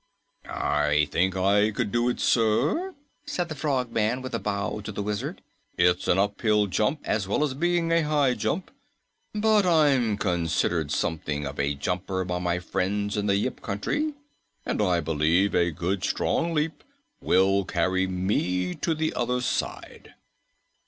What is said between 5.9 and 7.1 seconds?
is an uphill jump